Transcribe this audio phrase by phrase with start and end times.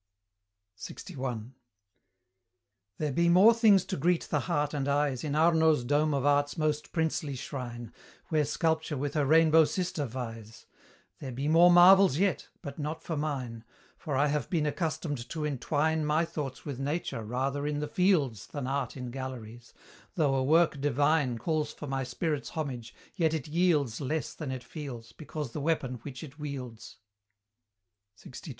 [0.79, 1.13] LXI.
[2.97, 6.57] There be more things to greet the heart and eyes In Arno's dome of Art's
[6.57, 7.93] most princely shrine,
[8.29, 10.65] Where Sculpture with her rainbow sister vies;
[11.19, 13.63] There be more marvels yet but not for mine;
[13.95, 18.47] For I have been accustomed to entwine My thoughts with Nature rather in the fields
[18.47, 19.71] Than Art in galleries:
[20.15, 24.63] though a work divine Calls for my spirit's homage, yet it yields Less than it
[24.63, 26.97] feels, because the weapon which it wields
[28.25, 28.49] LXII.